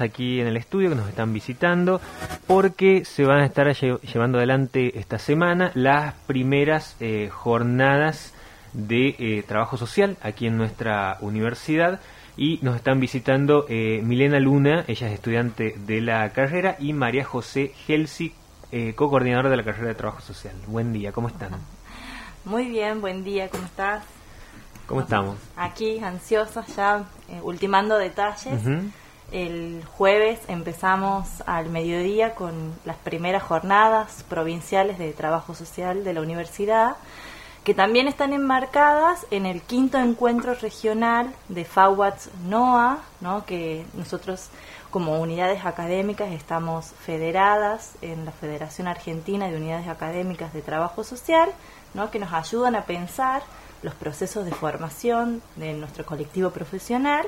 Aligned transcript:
aquí 0.00 0.40
en 0.40 0.48
el 0.48 0.56
estudio 0.56 0.88
que 0.88 0.96
nos 0.96 1.08
están 1.08 1.32
visitando 1.32 2.00
porque 2.48 3.04
se 3.04 3.24
van 3.24 3.42
a 3.42 3.46
estar 3.46 3.72
llevando 3.72 4.38
adelante 4.38 4.98
esta 4.98 5.20
semana 5.20 5.70
las 5.74 6.14
primeras 6.26 6.96
eh, 6.98 7.28
jornadas 7.30 8.34
de 8.72 9.14
eh, 9.20 9.44
trabajo 9.46 9.76
social 9.76 10.16
aquí 10.20 10.48
en 10.48 10.56
nuestra 10.56 11.18
universidad 11.20 12.00
y 12.36 12.58
nos 12.60 12.74
están 12.74 12.98
visitando 12.98 13.66
eh, 13.68 14.00
Milena 14.02 14.40
Luna, 14.40 14.84
ella 14.88 15.06
es 15.06 15.14
estudiante 15.14 15.76
de 15.86 16.00
la 16.00 16.28
carrera, 16.30 16.74
y 16.80 16.92
María 16.92 17.24
José 17.24 17.68
Gelsi, 17.86 18.34
co-coordinadora 18.96 19.48
de 19.48 19.56
la 19.58 19.62
carrera 19.62 19.86
de 19.86 19.94
trabajo 19.94 20.20
social. 20.22 20.56
Buen 20.66 20.92
día, 20.92 21.12
¿cómo 21.12 21.28
están? 21.28 21.52
Muy 22.44 22.68
bien, 22.68 23.00
buen 23.00 23.22
día, 23.22 23.48
¿cómo 23.48 23.62
estás? 23.62 24.02
¿Cómo 24.88 25.02
estamos? 25.02 25.36
Aquí, 25.54 26.00
ansiosa 26.00 26.66
ya, 26.66 27.04
ultimando 27.44 27.96
detalles. 27.96 28.60
El 29.32 29.84
jueves 29.84 30.40
empezamos 30.48 31.26
al 31.46 31.70
mediodía 31.70 32.34
con 32.34 32.72
las 32.84 32.96
primeras 32.96 33.42
jornadas 33.42 34.24
provinciales 34.28 34.98
de 34.98 35.12
trabajo 35.12 35.54
social 35.54 36.04
de 36.04 36.12
la 36.12 36.20
universidad, 36.20 36.96
que 37.64 37.74
también 37.74 38.06
están 38.06 38.34
enmarcadas 38.34 39.26
en 39.30 39.46
el 39.46 39.62
quinto 39.62 39.98
encuentro 39.98 40.54
regional 40.54 41.34
de 41.48 41.64
FAWATS 41.64 42.28
NOA, 42.46 42.98
¿no? 43.22 43.46
que 43.46 43.86
nosotros 43.94 44.50
como 44.90 45.18
unidades 45.20 45.64
académicas 45.64 46.30
estamos 46.30 46.92
federadas 47.04 47.94
en 48.02 48.26
la 48.26 48.32
Federación 48.32 48.86
Argentina 48.86 49.48
de 49.48 49.56
Unidades 49.56 49.88
Académicas 49.88 50.52
de 50.52 50.62
Trabajo 50.62 51.02
Social, 51.02 51.50
¿no? 51.94 52.10
que 52.10 52.18
nos 52.18 52.32
ayudan 52.32 52.76
a 52.76 52.84
pensar 52.84 53.42
los 53.82 53.94
procesos 53.94 54.44
de 54.44 54.52
formación 54.52 55.42
de 55.56 55.72
nuestro 55.72 56.04
colectivo 56.04 56.50
profesional 56.50 57.26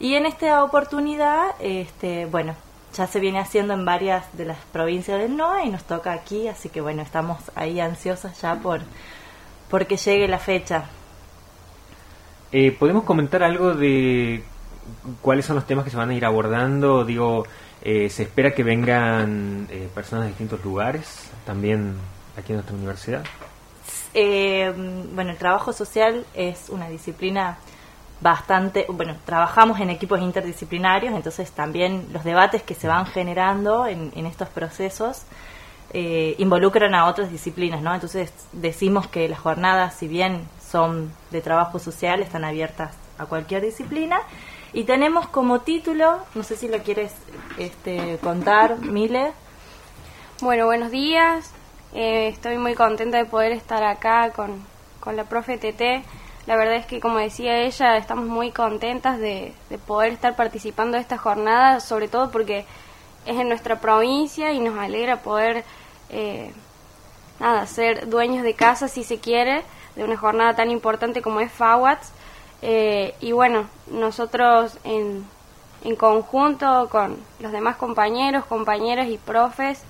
y 0.00 0.14
en 0.14 0.26
esta 0.26 0.64
oportunidad, 0.64 1.54
este, 1.60 2.26
bueno, 2.26 2.54
ya 2.94 3.06
se 3.06 3.20
viene 3.20 3.38
haciendo 3.38 3.74
en 3.74 3.84
varias 3.84 4.24
de 4.36 4.44
las 4.44 4.58
provincias 4.72 5.18
del 5.18 5.36
NOA 5.36 5.64
y 5.64 5.70
nos 5.70 5.84
toca 5.84 6.12
aquí, 6.12 6.48
así 6.48 6.68
que 6.68 6.80
bueno, 6.80 7.02
estamos 7.02 7.38
ahí 7.54 7.80
ansiosas 7.80 8.40
ya 8.40 8.56
por, 8.56 8.80
por 9.70 9.86
que 9.86 9.96
llegue 9.96 10.28
la 10.28 10.38
fecha. 10.38 10.84
Eh, 12.52 12.70
¿Podemos 12.78 13.04
comentar 13.04 13.42
algo 13.42 13.72
de 13.72 14.42
cuáles 15.22 15.46
son 15.46 15.56
los 15.56 15.66
temas 15.66 15.84
que 15.84 15.90
se 15.90 15.96
van 15.96 16.10
a 16.10 16.14
ir 16.14 16.24
abordando? 16.24 17.04
Digo, 17.04 17.46
eh, 17.80 18.10
¿se 18.10 18.24
espera 18.24 18.54
que 18.54 18.62
vengan 18.62 19.66
eh, 19.70 19.88
personas 19.94 20.24
de 20.24 20.28
distintos 20.28 20.62
lugares 20.62 21.30
también 21.46 21.94
aquí 22.36 22.52
en 22.52 22.56
nuestra 22.56 22.76
universidad? 22.76 23.24
bueno, 24.14 25.30
el 25.30 25.38
trabajo 25.38 25.72
social 25.72 26.26
es 26.34 26.68
una 26.68 26.90
disciplina 26.90 27.56
bastante, 28.22 28.86
bueno, 28.88 29.16
trabajamos 29.24 29.80
en 29.80 29.90
equipos 29.90 30.20
interdisciplinarios, 30.20 31.12
entonces 31.14 31.50
también 31.50 32.06
los 32.12 32.22
debates 32.22 32.62
que 32.62 32.74
se 32.74 32.86
van 32.86 33.04
generando 33.06 33.86
en, 33.86 34.12
estos 34.26 34.48
procesos 34.48 35.24
eh, 35.92 36.36
involucran 36.38 36.94
a 36.94 37.06
otras 37.06 37.30
disciplinas, 37.30 37.82
¿no? 37.82 37.92
Entonces 37.92 38.32
decimos 38.52 39.08
que 39.08 39.28
las 39.28 39.40
jornadas, 39.40 39.94
si 39.94 40.06
bien 40.06 40.48
son 40.64 41.12
de 41.32 41.40
trabajo 41.40 41.80
social, 41.80 42.20
están 42.20 42.44
abiertas 42.44 42.94
a 43.18 43.26
cualquier 43.26 43.62
disciplina. 43.62 44.20
Y 44.72 44.84
tenemos 44.84 45.26
como 45.28 45.60
título, 45.60 46.18
no 46.34 46.44
sé 46.44 46.56
si 46.56 46.68
lo 46.68 46.78
quieres 46.78 47.12
este, 47.58 48.18
contar, 48.22 48.78
Mile. 48.78 49.32
Bueno, 50.40 50.64
buenos 50.64 50.90
días. 50.90 51.52
Eh, 51.92 52.28
estoy 52.28 52.56
muy 52.56 52.74
contenta 52.74 53.18
de 53.18 53.26
poder 53.26 53.52
estar 53.52 53.82
acá 53.84 54.30
con, 54.30 54.64
con 55.00 55.16
la 55.16 55.24
profe 55.24 55.58
TT 55.58 56.06
la 56.46 56.56
verdad 56.56 56.76
es 56.76 56.86
que, 56.86 57.00
como 57.00 57.18
decía 57.18 57.58
ella, 57.58 57.96
estamos 57.96 58.26
muy 58.26 58.50
contentas 58.50 59.18
de, 59.18 59.54
poder 59.86 60.12
estar 60.12 60.34
participando 60.34 60.96
de 60.96 61.02
esta 61.02 61.18
jornada, 61.18 61.80
sobre 61.80 62.08
todo 62.08 62.30
porque 62.30 62.64
es 63.26 63.38
en 63.38 63.48
nuestra 63.48 63.80
provincia 63.80 64.52
y 64.52 64.58
nos 64.58 64.76
alegra 64.76 65.22
poder, 65.22 65.64
eh, 66.10 66.52
nada, 67.38 67.66
ser 67.66 68.08
dueños 68.08 68.42
de 68.42 68.54
casa, 68.54 68.88
si 68.88 69.04
se 69.04 69.18
quiere, 69.18 69.62
de 69.94 70.04
una 70.04 70.16
jornada 70.16 70.56
tan 70.56 70.70
importante 70.70 71.22
como 71.22 71.40
es 71.40 71.52
FAWATS. 71.52 72.10
Eh, 72.62 73.14
y 73.20 73.32
bueno, 73.32 73.68
nosotros 73.86 74.78
en, 74.82 75.24
en 75.84 75.96
conjunto 75.96 76.88
con 76.90 77.18
los 77.38 77.52
demás 77.52 77.76
compañeros, 77.76 78.44
compañeras 78.46 79.08
y 79.08 79.18
profes, 79.18 79.82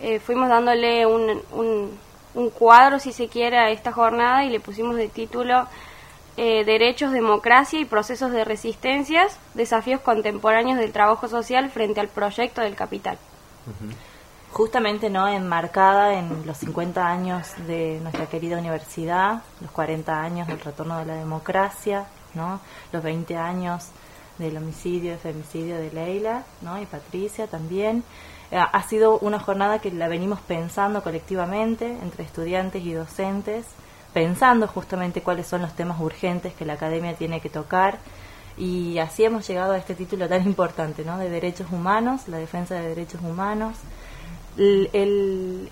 eh, 0.00 0.18
fuimos 0.18 0.48
dándole 0.48 1.06
un, 1.06 1.42
un 1.52 1.98
un 2.34 2.50
cuadro, 2.50 2.98
si 2.98 3.12
se 3.12 3.28
quiere, 3.28 3.58
a 3.58 3.70
esta 3.70 3.92
jornada 3.92 4.44
y 4.44 4.50
le 4.50 4.60
pusimos 4.60 4.96
de 4.96 5.08
título 5.08 5.66
eh, 6.36 6.64
Derechos, 6.64 7.12
Democracia 7.12 7.78
y 7.78 7.84
Procesos 7.84 8.32
de 8.32 8.44
Resistencias, 8.44 9.38
Desafíos 9.54 10.00
Contemporáneos 10.00 10.78
del 10.78 10.92
Trabajo 10.92 11.28
Social 11.28 11.70
frente 11.70 12.00
al 12.00 12.08
Proyecto 12.08 12.60
del 12.60 12.74
Capital. 12.74 13.18
Justamente 14.50 15.10
no 15.10 15.28
enmarcada 15.28 16.14
en 16.14 16.44
los 16.46 16.58
50 16.58 17.06
años 17.06 17.52
de 17.66 17.98
nuestra 18.02 18.26
querida 18.26 18.58
universidad, 18.58 19.42
los 19.60 19.70
40 19.70 20.20
años 20.20 20.48
del 20.48 20.60
retorno 20.60 20.98
de 20.98 21.06
la 21.06 21.14
democracia, 21.14 22.06
¿no? 22.34 22.60
los 22.92 23.02
20 23.02 23.36
años 23.36 23.90
del 24.38 24.56
homicidio 24.56 25.16
femicidio 25.18 25.76
de 25.76 25.92
Leila 25.92 26.44
¿no? 26.62 26.80
y 26.80 26.86
Patricia 26.86 27.46
también. 27.46 28.02
Eh, 28.50 28.58
ha 28.58 28.82
sido 28.82 29.18
una 29.18 29.38
jornada 29.38 29.78
que 29.78 29.90
la 29.90 30.08
venimos 30.08 30.40
pensando 30.40 31.02
colectivamente 31.02 31.86
entre 32.02 32.24
estudiantes 32.24 32.84
y 32.84 32.92
docentes, 32.92 33.66
pensando 34.12 34.68
justamente 34.68 35.22
cuáles 35.22 35.46
son 35.46 35.62
los 35.62 35.74
temas 35.74 36.00
urgentes 36.00 36.54
que 36.54 36.64
la 36.64 36.74
academia 36.74 37.14
tiene 37.14 37.40
que 37.40 37.50
tocar 37.50 37.98
y 38.56 38.98
así 38.98 39.24
hemos 39.24 39.46
llegado 39.48 39.72
a 39.72 39.78
este 39.78 39.94
título 39.94 40.28
tan 40.28 40.44
importante, 40.46 41.04
¿no? 41.04 41.18
De 41.18 41.28
derechos 41.28 41.66
humanos, 41.72 42.28
la 42.28 42.38
defensa 42.38 42.76
de 42.76 42.88
derechos 42.88 43.20
humanos, 43.22 43.76
el, 44.56 45.68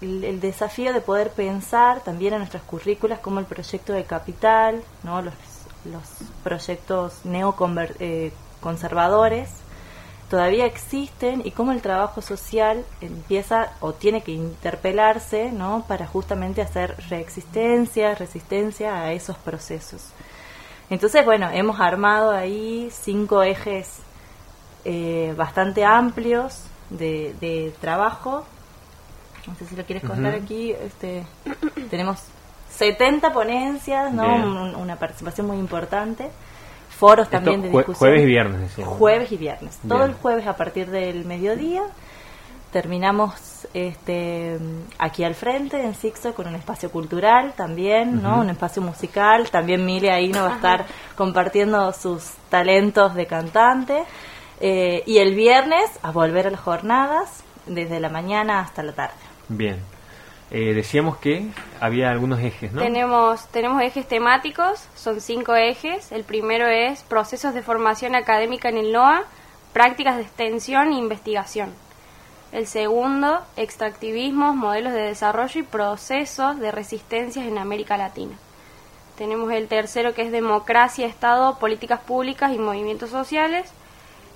el, 0.00 0.40
desafío 0.40 0.94
de 0.94 1.00
poder 1.00 1.30
pensar 1.30 2.00
también 2.00 2.34
en 2.34 2.40
nuestras 2.40 2.62
currículas 2.62 3.20
como 3.20 3.40
el 3.40 3.46
proyecto 3.46 3.92
de 3.92 4.04
capital, 4.04 4.82
¿no? 5.02 5.20
Los, 5.20 5.34
los 5.84 6.04
proyectos 6.42 7.24
neoconservadores, 7.24 9.48
eh, 9.48 9.52
todavía 10.28 10.66
existen 10.66 11.42
y 11.44 11.52
cómo 11.52 11.72
el 11.72 11.82
trabajo 11.82 12.20
social 12.20 12.84
empieza 13.00 13.72
o 13.80 13.92
tiene 13.92 14.22
que 14.22 14.32
interpelarse 14.32 15.52
¿no? 15.52 15.84
para 15.86 16.06
justamente 16.06 16.62
hacer 16.62 16.96
reexistencia, 17.08 18.14
resistencia 18.14 19.02
a 19.02 19.12
esos 19.12 19.36
procesos. 19.36 20.10
Entonces, 20.90 21.24
bueno, 21.24 21.48
hemos 21.52 21.80
armado 21.80 22.30
ahí 22.30 22.88
cinco 22.92 23.42
ejes 23.42 23.98
eh, 24.84 25.34
bastante 25.36 25.84
amplios 25.84 26.62
de, 26.90 27.74
trabajo. 27.80 28.44
No 29.46 29.54
sé 29.56 29.66
si 29.66 29.76
lo 29.76 29.84
quieres 29.84 30.04
contar 30.04 30.34
aquí. 30.34 30.72
Este, 30.72 31.24
tenemos 31.90 32.20
70 32.70 33.32
ponencias, 33.32 34.12
¿no? 34.12 34.24
una 34.78 34.96
participación 34.96 35.46
muy 35.46 35.58
importante 35.58 36.30
foros 36.96 37.28
también 37.28 37.62
de 37.62 37.68
discusión. 37.68 37.96
Jueves 37.96 38.22
y 38.22 38.26
viernes, 38.26 38.72
Jueves 38.84 39.32
y 39.32 39.36
viernes. 39.36 39.78
Todo 39.86 40.04
el 40.04 40.14
jueves 40.14 40.46
a 40.46 40.56
partir 40.56 40.90
del 40.90 41.24
mediodía. 41.24 41.82
Terminamos 42.72 43.66
este, 43.72 44.58
aquí 44.98 45.24
al 45.24 45.34
frente, 45.34 45.82
en 45.82 45.94
Sixto, 45.94 46.34
con 46.34 46.46
un 46.46 46.54
espacio 46.54 46.90
cultural 46.90 47.54
también, 47.56 48.22
¿no? 48.22 48.40
Un 48.40 48.50
espacio 48.50 48.82
musical. 48.82 49.50
También 49.50 49.84
Mile 49.84 50.10
ahí 50.10 50.28
nos 50.28 50.42
va 50.48 50.52
a 50.52 50.56
estar 50.56 50.86
compartiendo 51.14 51.92
sus 51.92 52.32
talentos 52.50 53.14
de 53.14 53.26
cantante. 53.26 54.04
Eh, 54.60 55.02
y 55.06 55.18
el 55.18 55.34
viernes 55.34 55.90
a 56.02 56.10
volver 56.10 56.46
a 56.46 56.50
las 56.50 56.60
jornadas, 56.60 57.44
desde 57.66 58.00
la 58.00 58.08
mañana 58.08 58.60
hasta 58.60 58.82
la 58.82 58.92
tarde. 58.92 59.14
Bien. 59.48 59.95
Eh, 60.50 60.74
decíamos 60.74 61.16
que 61.16 61.48
había 61.80 62.10
algunos 62.10 62.40
ejes, 62.40 62.72
¿no? 62.72 62.80
Tenemos, 62.80 63.48
tenemos 63.48 63.82
ejes 63.82 64.06
temáticos, 64.06 64.88
son 64.94 65.20
cinco 65.20 65.56
ejes. 65.56 66.12
El 66.12 66.22
primero 66.22 66.68
es 66.68 67.02
procesos 67.02 67.52
de 67.52 67.62
formación 67.62 68.14
académica 68.14 68.68
en 68.68 68.78
el 68.78 68.92
NOA, 68.92 69.24
prácticas 69.72 70.16
de 70.16 70.22
extensión 70.22 70.92
e 70.92 70.98
investigación. 70.98 71.74
El 72.52 72.68
segundo, 72.68 73.40
extractivismo, 73.56 74.54
modelos 74.54 74.92
de 74.92 75.02
desarrollo 75.02 75.60
y 75.60 75.64
procesos 75.64 76.58
de 76.60 76.70
resistencias 76.70 77.44
en 77.44 77.58
América 77.58 77.96
Latina. 77.96 78.36
Tenemos 79.18 79.50
el 79.50 79.66
tercero 79.66 80.14
que 80.14 80.22
es 80.22 80.30
democracia, 80.30 81.06
Estado, 81.06 81.58
políticas 81.58 82.00
públicas 82.00 82.52
y 82.52 82.58
movimientos 82.58 83.10
sociales. 83.10 83.72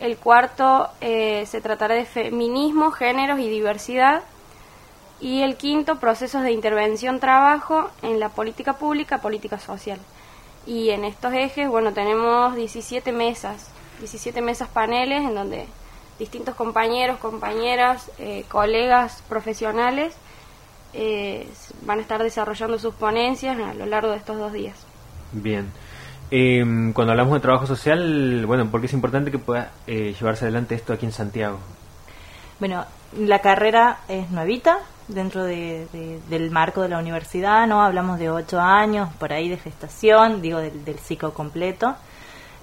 El 0.01 0.17
cuarto 0.17 0.89
eh, 1.01 1.45
se 1.47 1.61
tratará 1.61 1.95
de 1.95 2.07
feminismo, 2.07 2.91
géneros 2.91 3.39
y 3.39 3.49
diversidad. 3.49 4.23
Y 5.21 5.43
el 5.43 5.57
quinto, 5.57 5.97
procesos 5.97 6.43
de 6.43 6.53
intervención 6.53 7.21
trabajo 7.21 7.91
en 8.03 8.19
la 8.19 8.31
política 8.31 8.75
pública, 8.75 9.19
política 9.19 9.59
social. 9.59 9.99
Y 10.67 10.91
en 10.91 11.05
estos 11.05 11.33
ejes, 11.35 11.69
bueno, 11.69 11.93
tenemos 11.93 12.55
17 12.55 13.13
mesas, 13.13 13.71
17 13.99 14.41
mesas 14.41 14.69
paneles 14.69 15.23
en 15.23 15.35
donde 15.35 15.67
distintos 16.19 16.55
compañeros, 16.55 17.19
compañeras, 17.19 18.11
eh, 18.19 18.45
colegas 18.49 19.23
profesionales 19.29 20.15
eh, 20.93 21.49
van 21.85 21.99
a 21.99 22.03
estar 22.03 22.23
desarrollando 22.23 22.79
sus 22.79 22.95
ponencias 22.95 23.59
a 23.59 23.75
lo 23.75 23.87
largo 23.87 24.11
de 24.11 24.19
estos 24.19 24.39
dos 24.39 24.53
días. 24.53 24.77
Bien. 25.33 25.71
Em, 26.31 26.93
cuando 26.93 27.13
hablamos 27.13 27.35
de 27.35 27.41
trabajo 27.41 27.67
social, 27.67 28.45
bueno, 28.47 28.69
porque 28.71 28.87
es 28.87 28.93
importante 28.93 29.31
que 29.31 29.39
pueda 29.39 29.73
eh, 29.87 30.15
llevarse 30.19 30.45
adelante 30.45 30.75
esto 30.75 30.93
aquí 30.93 31.07
en 31.07 31.13
Santiago. 31.13 31.59
Bueno, 32.61 32.85
la 33.19 33.41
carrera 33.41 34.01
es 34.09 34.31
nuevita 34.31 34.79
dentro 35.09 35.45
del 35.45 36.51
marco 36.51 36.83
de 36.83 36.89
la 36.89 36.99
universidad, 36.99 37.67
¿no? 37.67 37.83
Hablamos 37.83 38.19
de 38.19 38.31
ocho 38.31 38.61
años 38.61 39.09
por 39.19 39.33
ahí 39.33 39.49
de 39.49 39.57
gestación, 39.57 40.43
digo 40.43 40.59
del, 40.59 40.85
del 40.85 40.99
ciclo 40.99 41.33
completo. 41.35 41.97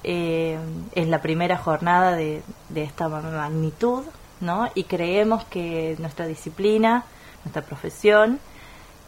Eh, 0.03 0.57
es 0.93 1.07
la 1.07 1.21
primera 1.21 1.57
jornada 1.57 2.15
de, 2.15 2.41
de 2.69 2.83
esta 2.83 3.09
magnitud, 3.09 4.03
¿no? 4.39 4.69
Y 4.75 4.83
creemos 4.83 5.43
que 5.45 5.95
nuestra 5.99 6.27
disciplina, 6.27 7.03
nuestra 7.43 7.61
profesión, 7.63 8.39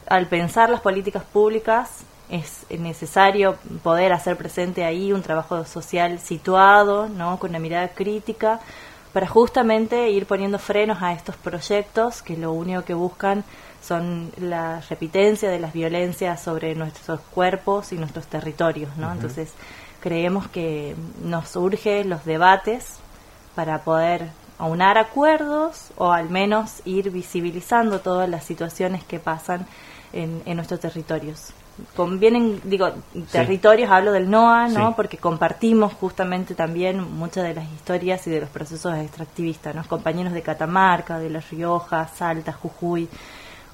al 0.07 0.27
pensar 0.27 0.69
las 0.69 0.81
políticas 0.81 1.23
públicas, 1.23 2.03
es 2.29 2.65
necesario 2.69 3.57
poder 3.81 4.13
hacer 4.13 4.37
presente 4.37 4.83
ahí 4.83 5.11
un 5.11 5.23
trabajo 5.23 5.65
social 5.65 6.19
situado, 6.19 7.09
¿no? 7.09 7.39
con 7.39 7.51
una 7.51 7.59
mirada 7.59 7.89
crítica, 7.89 8.59
para 9.13 9.27
justamente 9.27 10.09
ir 10.09 10.25
poniendo 10.25 10.59
frenos 10.59 11.01
a 11.01 11.13
estos 11.13 11.35
proyectos 11.35 12.21
que 12.21 12.37
lo 12.37 12.51
único 12.51 12.83
que 12.83 12.93
buscan 12.93 13.43
son 13.81 14.31
la 14.37 14.81
repitencia 14.81 15.49
de 15.49 15.59
las 15.59 15.73
violencias 15.73 16.41
sobre 16.41 16.75
nuestros 16.75 17.19
cuerpos 17.19 17.91
y 17.91 17.97
nuestros 17.97 18.27
territorios. 18.27 18.95
¿no? 18.97 19.11
Entonces, 19.11 19.53
creemos 19.99 20.47
que 20.47 20.95
nos 21.23 21.55
urge 21.55 22.03
los 22.03 22.25
debates 22.25 22.97
para 23.55 23.79
poder 23.83 24.29
aunar 24.57 24.97
acuerdos 24.97 25.91
o 25.97 26.11
al 26.11 26.29
menos 26.29 26.81
ir 26.85 27.09
visibilizando 27.09 27.99
todas 27.99 28.29
las 28.29 28.43
situaciones 28.43 29.03
que 29.03 29.19
pasan 29.19 29.65
en, 30.13 30.41
en 30.45 30.55
nuestros 30.57 30.81
territorios 30.81 31.53
convienen, 31.95 32.61
digo, 32.63 32.91
territorios, 33.31 33.91
hablo 33.91 34.11
del 34.11 34.29
NOA, 34.29 34.69
¿no? 34.69 34.95
Porque 34.95 35.17
compartimos 35.17 35.93
justamente 35.93 36.55
también 36.55 36.99
muchas 36.99 37.43
de 37.43 37.53
las 37.53 37.65
historias 37.71 38.25
y 38.27 38.29
de 38.29 38.41
los 38.41 38.49
procesos 38.49 38.95
extractivistas, 38.97 39.75
¿no? 39.75 39.83
Compañeros 39.87 40.33
de 40.33 40.41
Catamarca, 40.41 41.19
de 41.19 41.29
La 41.29 41.39
Rioja, 41.39 42.07
Salta, 42.07 42.53
Jujuy, 42.53 43.07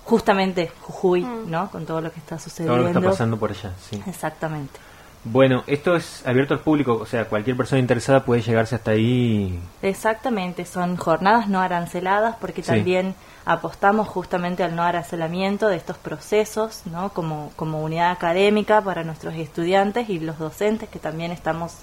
justamente 0.03 0.71
Jujuy, 0.81 1.23
mm. 1.23 1.49
¿no? 1.49 1.69
Con 1.69 1.85
todo 1.85 2.01
lo 2.01 2.11
que 2.11 2.19
está 2.19 2.39
sucediendo. 2.39 2.73
Todo 2.73 2.87
lo 2.87 2.91
que 2.91 2.97
está 2.97 3.09
pasando 3.11 3.37
por 3.37 3.51
allá, 3.51 3.71
sí. 3.89 4.01
Exactamente. 4.07 4.79
Bueno, 5.27 5.63
esto 5.65 5.95
es 5.95 6.25
abierto 6.27 6.53
al 6.53 6.59
público, 6.59 6.93
o 6.93 7.05
sea, 7.07 7.25
cualquier 7.25 7.57
persona 7.57 7.79
interesada 7.79 8.23
puede 8.23 8.43
llegarse 8.43 8.75
hasta 8.75 8.91
ahí. 8.91 9.59
Exactamente, 9.81 10.65
son 10.65 10.97
jornadas 10.97 11.49
no 11.49 11.61
aranceladas 11.61 12.35
porque 12.39 12.61
también 12.61 13.15
apostamos 13.43 14.07
justamente 14.07 14.63
al 14.63 14.75
no 14.75 14.83
arancelamiento 14.83 15.67
de 15.67 15.77
estos 15.77 15.97
procesos, 15.97 16.83
¿no? 16.85 17.09
Como, 17.09 17.51
como 17.55 17.83
unidad 17.83 18.11
académica 18.11 18.81
para 18.81 19.03
nuestros 19.03 19.33
estudiantes 19.33 20.09
y 20.09 20.19
los 20.19 20.37
docentes 20.37 20.89
que 20.89 20.99
también 20.99 21.31
estamos 21.31 21.73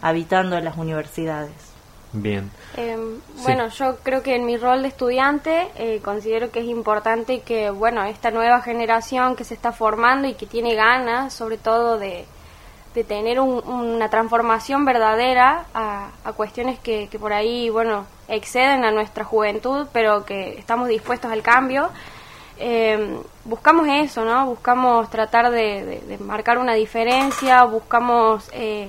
habitando 0.00 0.56
en 0.56 0.64
las 0.64 0.76
universidades. 0.76 1.52
Bien. 2.12 2.52
Em, 2.76 3.20
bueno, 3.42 3.66
yo 3.68 3.96
creo 4.04 4.22
que 4.22 4.36
en 4.36 4.46
mi 4.46 4.56
rol 4.56 4.82
de 4.82 4.88
estudiante 4.88 5.68
eh, 5.76 6.00
considero 6.04 6.52
que 6.52 6.60
es 6.60 6.66
importante 6.66 7.40
que, 7.40 7.70
bueno, 7.70 8.04
esta 8.04 8.30
nueva 8.30 8.62
generación 8.62 9.34
que 9.34 9.42
se 9.42 9.54
está 9.54 9.72
formando 9.72 10.28
y 10.28 10.34
que 10.34 10.46
tiene 10.46 10.76
ganas, 10.76 11.34
sobre 11.34 11.58
todo 11.58 11.98
de, 11.98 12.24
de 12.96 13.04
tener 13.04 13.38
una 13.40 14.08
transformación 14.08 14.86
verdadera 14.86 15.66
a, 15.74 16.08
cuestiones 16.34 16.78
que, 16.78 17.10
por 17.20 17.34
ahí, 17.34 17.68
bueno, 17.68 18.06
exceden 18.26 18.86
a 18.86 18.90
nuestra 18.90 19.22
juventud, 19.22 19.86
pero 19.92 20.24
que 20.24 20.58
estamos 20.58 20.88
dispuestos 20.88 21.30
al 21.30 21.42
cambio. 21.42 21.90
Eh, 22.58 23.18
buscamos 23.44 23.86
eso, 23.86 24.24
¿no? 24.24 24.46
Buscamos 24.46 25.10
tratar 25.10 25.50
de, 25.50 26.16
marcar 26.20 26.56
una 26.56 26.72
diferencia, 26.72 27.64
buscamos 27.64 28.48
eh, 28.54 28.88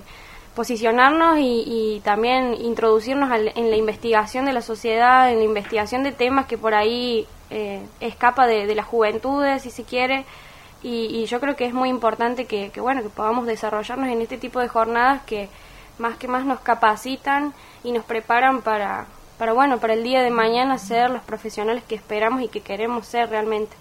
posicionarnos 0.56 1.40
y, 1.42 2.02
también 2.06 2.54
introducirnos 2.54 3.30
en 3.34 3.70
la 3.70 3.76
investigación 3.76 4.46
de 4.46 4.54
la 4.54 4.62
sociedad, 4.62 5.30
en 5.30 5.40
la 5.40 5.44
investigación 5.44 6.04
de 6.04 6.14
temas 6.14 6.46
que 6.46 6.58
por 6.58 6.74
ahí 6.74 7.28
eh, 7.50 7.86
escapa 8.00 8.48
de, 8.48 8.68
de 8.68 8.76
las 8.76 8.86
juventudes, 8.86 9.64
si 9.64 9.70
se 9.70 9.84
quiere. 9.84 10.24
Y, 10.84 11.26
yo 11.26 11.40
creo 11.40 11.56
que 11.56 11.66
es 11.66 11.74
muy 11.74 11.90
importante 11.90 12.46
que, 12.46 12.72
bueno 12.80 13.02
que 13.02 13.10
podamos 13.10 13.48
desarrollarnos 13.48 14.10
en 14.10 14.22
este 14.22 14.38
tipo 14.38 14.60
de 14.60 14.68
jornadas 14.68 15.24
que 15.24 15.50
más 15.98 16.18
que 16.18 16.28
más 16.28 16.46
nos 16.46 16.60
capacitan 16.60 17.54
y 17.84 17.92
nos 17.92 18.06
preparan 18.06 18.62
para 18.62 19.08
para 19.40 19.54
bueno 19.54 19.80
para 19.80 19.94
el 19.94 20.04
día 20.04 20.22
de 20.22 20.30
mañana 20.30 20.78
ser 20.78 21.10
los 21.10 21.24
profesionales 21.24 21.84
que 21.88 21.96
esperamos 21.96 22.42
y 22.42 22.48
que 22.48 22.62
queremos 22.62 23.08
ser 23.08 23.30
realmente. 23.30 23.76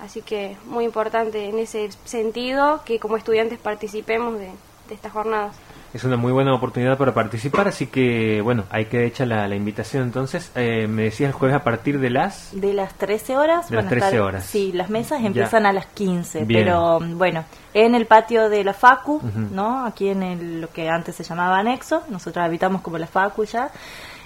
Así 0.00 0.22
que 0.22 0.56
muy 0.66 0.84
importante 0.84 1.48
en 1.48 1.58
ese 1.58 1.90
sentido 2.04 2.82
que 2.84 2.98
como 3.00 3.16
estudiantes 3.16 3.58
participemos 3.58 4.38
de, 4.38 4.50
de 4.88 4.94
estas 4.94 5.12
jornadas 5.12 5.56
es 5.94 6.04
una 6.04 6.16
muy 6.16 6.32
buena 6.32 6.54
oportunidad 6.54 6.98
para 6.98 7.14
participar, 7.14 7.68
así 7.68 7.86
que 7.86 8.40
bueno, 8.40 8.64
hay 8.70 8.86
que 8.86 9.06
echar 9.06 9.28
la, 9.28 9.54
invitación 9.54 10.02
entonces. 10.02 10.50
Eh, 10.54 10.86
me 10.86 11.04
decías 11.04 11.28
el 11.28 11.32
jueves 11.32 11.56
a 11.56 11.64
partir 11.64 11.98
de 12.00 12.10
las... 12.10 12.50
De 12.52 12.74
las 12.74 12.94
13 12.94 13.36
horas. 13.36 13.70
De 13.70 13.76
las 13.76 13.88
13 13.88 14.20
horas. 14.20 14.44
Sí, 14.44 14.72
las 14.72 14.90
mesas 14.90 15.24
empiezan 15.24 15.66
a 15.66 15.72
las 15.72 15.86
15, 15.86 16.44
pero 16.46 17.00
bueno, 17.00 17.44
en 17.72 17.94
el 17.94 18.06
patio 18.06 18.48
de 18.48 18.64
la 18.64 18.74
Facu, 18.74 19.20
¿no? 19.52 19.86
Aquí 19.86 20.08
en 20.08 20.22
el, 20.22 20.60
lo 20.60 20.70
que 20.70 20.88
antes 20.88 21.14
se 21.14 21.24
llamaba 21.24 21.58
anexo, 21.58 22.02
nosotros 22.10 22.44
habitamos 22.44 22.82
como 22.82 22.98
la 22.98 23.06
Facu 23.06 23.44
ya. 23.44 23.70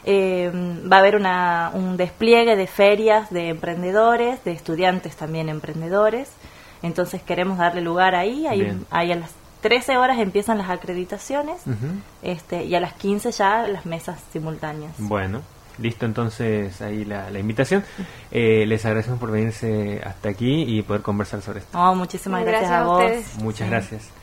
Eh, 0.05 0.51
va 0.91 0.97
a 0.97 1.01
haber 1.01 1.15
una, 1.15 1.71
un 1.75 1.97
despliegue 1.97 2.57
de 2.57 2.67
ferias 2.67 3.31
de 3.31 3.49
emprendedores, 3.49 4.43
de 4.45 4.53
estudiantes 4.53 5.17
también 5.17 5.49
emprendedores. 5.49 6.33
Entonces 6.83 7.23
queremos 7.23 7.59
darle 7.59 7.83
lugar 7.83 8.15
ahí, 8.15 8.47
ahí, 8.47 8.81
ahí 8.91 9.13
a 9.13 9.17
las 9.17 9.31
13 9.61 9.97
horas 9.97 10.19
empiezan 10.19 10.59
las 10.59 10.71
acreditaciones 10.71 11.63
este, 12.23 12.65
y 12.65 12.75
a 12.75 12.81
las 12.81 12.95
15 12.95 13.33
ya 13.33 13.67
las 13.67 13.87
mesas 13.87 14.21
simultáneas. 14.33 14.93
Bueno, 14.99 15.43
listo 15.79 16.07
entonces 16.07 16.81
ahí 16.81 17.05
la, 17.05 17.39
invitación. 17.39 17.85
Eh, 18.31 18.65
les 18.67 18.85
agradecemos 18.85 19.19
por 19.19 19.31
venirse 19.31 20.01
hasta 20.05 20.29
aquí 20.31 20.63
y 20.63 20.83
poder 20.83 21.03
conversar 21.03 21.43
sobre 21.43 21.61
esto. 21.61 21.95
muchísimas 21.95 22.45
gracias, 22.45 22.71
a 22.71 22.83
vos. 22.85 23.03
Muchas 23.43 23.69
gracias. 23.69 24.20